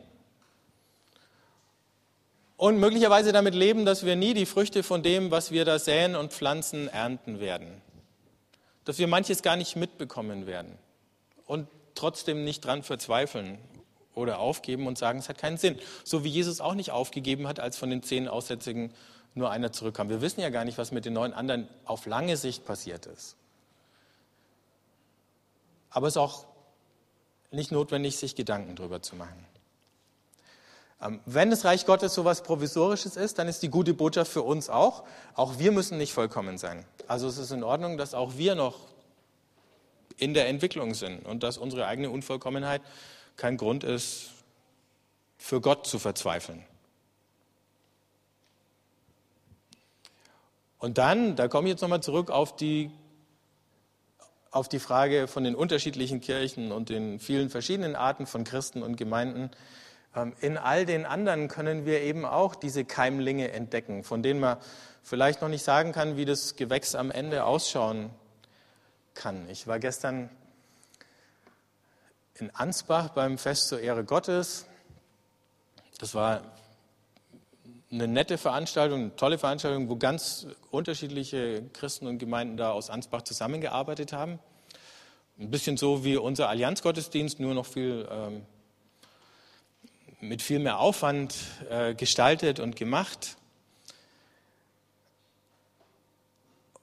[2.62, 6.16] und möglicherweise damit leben, dass wir nie die Früchte von dem, was wir da säen
[6.16, 7.82] und pflanzen, ernten werden.
[8.86, 10.78] Dass wir manches gar nicht mitbekommen werden
[11.48, 13.58] und trotzdem nicht dran verzweifeln
[14.14, 15.80] oder aufgeben und sagen, es hat keinen Sinn.
[16.04, 18.94] So wie Jesus auch nicht aufgegeben hat, als von den zehn Aussätzigen
[19.34, 20.10] nur einer zurückkam.
[20.10, 23.38] Wir wissen ja gar nicht, was mit den neun anderen auf lange Sicht passiert ist.
[25.90, 26.46] Aber es ist auch
[27.50, 29.48] nicht notwendig, sich Gedanken darüber zu machen.
[31.02, 34.44] Ähm, wenn das Reich Gottes so etwas Provisorisches ist, dann ist die gute Botschaft für
[34.44, 35.04] uns auch,
[35.36, 36.86] auch wir müssen nicht vollkommen sein.
[37.08, 38.88] Also es ist in Ordnung, dass auch wir noch
[40.18, 42.82] in der Entwicklung sind und dass unsere eigene Unvollkommenheit
[43.38, 44.30] kein Grund ist,
[45.38, 46.64] für Gott zu verzweifeln.
[50.78, 52.92] Und dann, da komme ich jetzt nochmal zurück auf die,
[54.52, 58.98] auf die Frage von den unterschiedlichen Kirchen und den vielen verschiedenen Arten von Christen und
[58.98, 59.50] Gemeinden.
[60.16, 64.58] Ähm, in all den anderen können wir eben auch diese Keimlinge entdecken, von denen man
[65.04, 68.10] vielleicht noch nicht sagen kann, wie das Gewächs am Ende ausschauen
[69.14, 69.50] kann.
[69.50, 70.30] Ich war gestern
[72.36, 74.66] in Ansbach beim Fest zur Ehre Gottes.
[76.00, 76.42] Das war
[77.92, 83.22] eine nette Veranstaltung, eine tolle Veranstaltung, wo ganz unterschiedliche Christen und Gemeinden da aus Ansbach
[83.24, 84.40] zusammengearbeitet haben.
[85.38, 88.46] Ein bisschen so wie unser Allianzgottesdienst, nur noch viel ähm,
[90.22, 91.36] mit viel mehr Aufwand
[91.70, 93.38] äh, gestaltet und gemacht.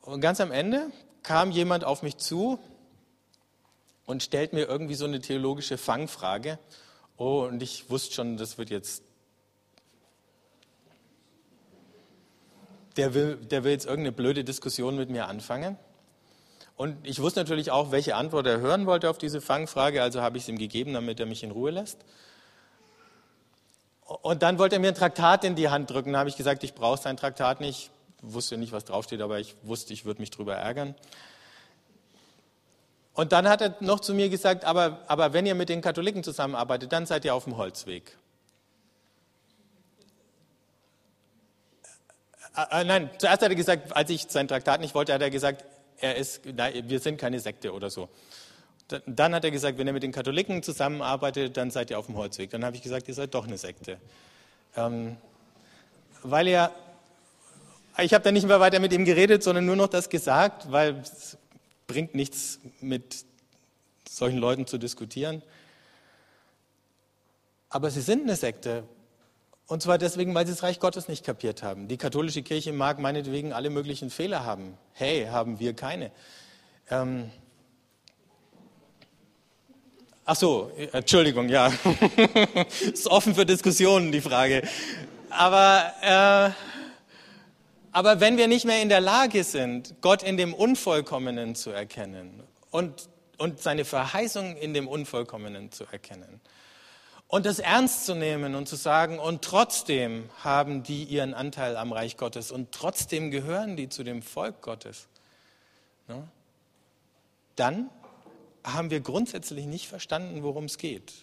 [0.03, 0.90] Und ganz am Ende
[1.22, 2.59] kam jemand auf mich zu
[4.07, 6.59] und stellt mir irgendwie so eine theologische Fangfrage.
[7.16, 9.03] Oh, und ich wusste schon, das wird jetzt.
[12.96, 15.77] Der will, der will jetzt irgendeine blöde Diskussion mit mir anfangen.
[16.77, 20.38] Und ich wusste natürlich auch, welche Antwort er hören wollte auf diese Fangfrage, also habe
[20.38, 22.05] ich es ihm gegeben, damit er mich in Ruhe lässt.
[24.09, 26.14] Und dann wollte er mir ein Traktat in die Hand drücken.
[26.14, 27.90] Da habe ich gesagt, ich brauche sein Traktat nicht.
[28.23, 30.94] Ich wusste nicht, was draufsteht, aber ich wusste, ich würde mich darüber ärgern.
[33.12, 36.25] Und dann hat er noch zu mir gesagt, aber, aber wenn ihr mit den Katholiken
[36.25, 38.16] zusammenarbeitet, dann seid ihr auf dem Holzweg.
[42.57, 45.31] Äh, äh, nein, zuerst hat er gesagt, als ich sein Traktat nicht wollte, hat er
[45.31, 45.64] gesagt,
[45.99, 48.09] er ist, nein, wir sind keine Sekte oder so.
[48.88, 52.16] Dann hat er gesagt, wenn ihr mit den Katholiken zusammenarbeitet, dann seid ihr auf dem
[52.16, 52.51] Holzweg.
[52.51, 53.98] Dann habe ich gesagt, ihr seid doch eine Sekte.
[54.77, 55.16] Ähm,
[56.22, 56.72] weil er,
[57.98, 61.01] ich habe dann nicht mehr weiter mit ihm geredet, sondern nur noch das gesagt, weil
[61.01, 61.37] es
[61.87, 63.24] bringt nichts, mit
[64.09, 65.42] solchen Leuten zu diskutieren.
[67.68, 68.85] Aber sie sind eine Sekte.
[69.66, 71.88] Und zwar deswegen, weil sie das Reich Gottes nicht kapiert haben.
[71.88, 74.79] Die katholische Kirche mag meinetwegen alle möglichen Fehler haben.
[74.94, 76.11] Hey, haben wir keine.
[76.88, 77.31] Ähm,
[80.31, 81.73] Ach so, Entschuldigung, ja.
[82.83, 84.61] ist offen für Diskussionen, die Frage.
[85.31, 86.51] Aber, äh,
[87.93, 92.43] aber wenn wir nicht mehr in der Lage sind, Gott in dem Unvollkommenen zu erkennen
[92.71, 96.43] und, und seine Verheißung in dem Unvollkommenen zu erkennen
[97.29, 101.90] und das ernst zu nehmen und zu sagen, und trotzdem haben die ihren Anteil am
[101.90, 105.09] Reich Gottes und trotzdem gehören die zu dem Volk Gottes,
[106.07, 106.29] ne?
[107.57, 107.88] dann
[108.65, 111.15] haben wir grundsätzlich nicht verstanden, worum es geht.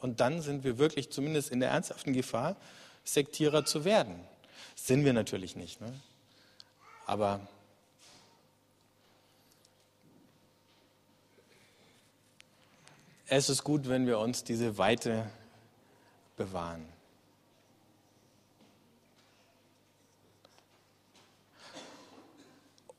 [0.00, 2.56] Und dann sind wir wirklich zumindest in der ernsthaften Gefahr,
[3.04, 4.20] Sektierer zu werden.
[4.74, 5.80] Sind wir natürlich nicht.
[5.80, 5.92] Ne?
[7.06, 7.46] Aber
[13.28, 15.30] es ist gut, wenn wir uns diese Weite
[16.36, 16.86] bewahren.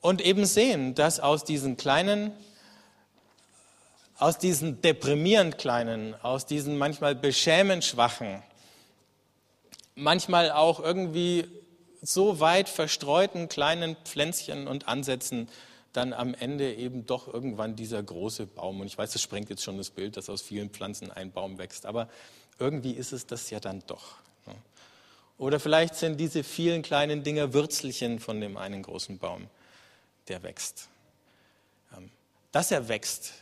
[0.02, 2.32] Und eben sehen, dass aus diesen kleinen,
[4.20, 8.42] aus diesen deprimierend kleinen, aus diesen manchmal beschämend schwachen,
[9.96, 11.46] manchmal auch irgendwie
[12.02, 15.50] so weit verstreuten kleinen Pflänzchen und Ansätzen
[15.94, 18.82] dann am Ende eben doch irgendwann dieser große Baum.
[18.82, 21.58] Und ich weiß, das sprengt jetzt schon das Bild, dass aus vielen Pflanzen ein Baum
[21.58, 22.08] wächst, aber
[22.60, 24.18] irgendwie ist es das ja dann doch.
[25.38, 29.48] Oder vielleicht sind diese vielen kleinen Dinger Würzelchen von dem einen großen Baum,
[30.28, 30.90] der wächst.
[31.96, 32.10] Ähm,
[32.52, 33.34] dass er wächst,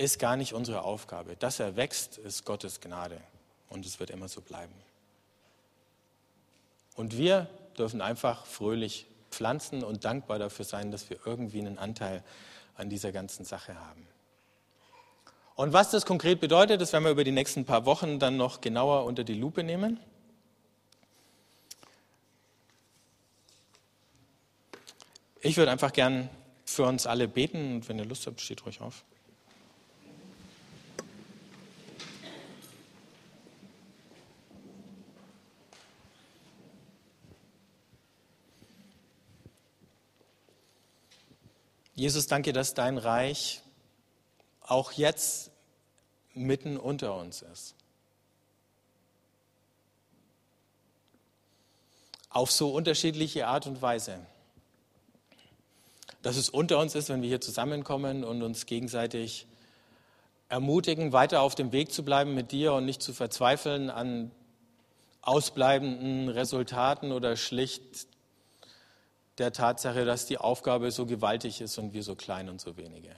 [0.00, 1.36] ist gar nicht unsere Aufgabe.
[1.36, 3.20] Dass er wächst, ist Gottes Gnade.
[3.68, 4.72] Und es wird immer so bleiben.
[6.96, 12.24] Und wir dürfen einfach fröhlich pflanzen und dankbar dafür sein, dass wir irgendwie einen Anteil
[12.76, 14.06] an dieser ganzen Sache haben.
[15.54, 18.62] Und was das konkret bedeutet, das werden wir über die nächsten paar Wochen dann noch
[18.62, 20.00] genauer unter die Lupe nehmen.
[25.42, 26.30] Ich würde einfach gern
[26.64, 29.04] für uns alle beten und wenn ihr Lust habt, steht ruhig auf.
[42.00, 43.60] Jesus, danke, dass dein Reich
[44.62, 45.50] auch jetzt
[46.32, 47.74] mitten unter uns ist.
[52.30, 54.18] Auf so unterschiedliche Art und Weise.
[56.22, 59.46] Dass es unter uns ist, wenn wir hier zusammenkommen und uns gegenseitig
[60.48, 64.30] ermutigen, weiter auf dem Weg zu bleiben mit dir und nicht zu verzweifeln an
[65.20, 68.06] ausbleibenden Resultaten oder schlicht
[69.38, 73.14] der Tatsache, dass die Aufgabe so gewaltig ist und wir so klein und so wenige.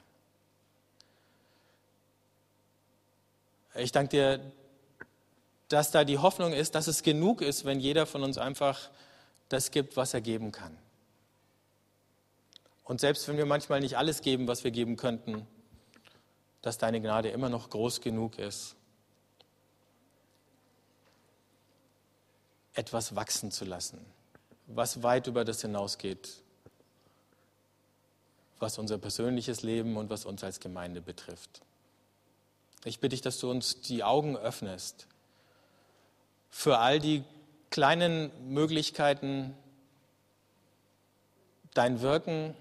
[3.74, 4.52] Ich danke dir,
[5.68, 8.90] dass da die Hoffnung ist, dass es genug ist, wenn jeder von uns einfach
[9.48, 10.76] das gibt, was er geben kann.
[12.84, 15.46] Und selbst wenn wir manchmal nicht alles geben, was wir geben könnten,
[16.60, 18.76] dass deine Gnade immer noch groß genug ist,
[22.74, 24.04] etwas wachsen zu lassen
[24.74, 26.30] was weit über das hinausgeht,
[28.58, 31.60] was unser persönliches Leben und was uns als Gemeinde betrifft.
[32.84, 35.06] Ich bitte dich, dass du uns die Augen öffnest
[36.50, 37.24] für all die
[37.70, 39.54] kleinen Möglichkeiten,
[41.74, 42.54] dein Wirken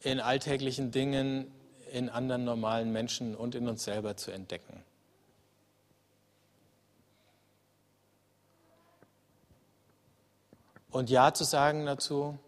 [0.00, 1.52] in alltäglichen Dingen,
[1.92, 4.82] in anderen normalen Menschen und in uns selber zu entdecken.
[10.92, 12.38] Und Ja zu sagen dazu,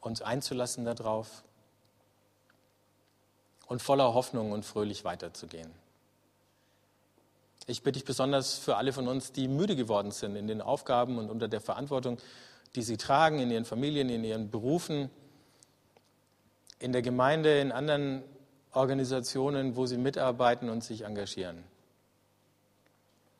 [0.00, 1.42] uns einzulassen darauf
[3.66, 5.72] und voller Hoffnung und fröhlich weiterzugehen.
[7.66, 11.18] Ich bitte dich besonders für alle von uns, die müde geworden sind in den Aufgaben
[11.18, 12.18] und unter der Verantwortung,
[12.76, 15.10] die sie tragen, in ihren Familien, in ihren Berufen,
[16.78, 18.22] in der Gemeinde, in anderen
[18.70, 21.64] Organisationen, wo sie mitarbeiten und sich engagieren.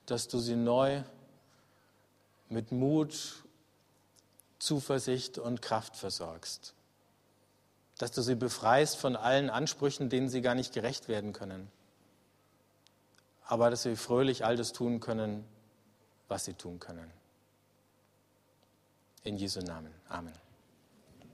[0.07, 1.03] Dass du sie neu
[2.49, 3.46] mit Mut
[4.67, 6.75] Zuversicht und Kraft versorgst.
[7.99, 11.71] Dass du sie befreist von allen Ansprüchen, denen sie gar nicht gerecht werden können.
[13.47, 15.45] Aber dass sie fröhlich all das tun können,
[16.27, 17.11] was sie tun können.
[19.23, 19.95] In Jesu Namen.
[20.09, 20.46] Amen.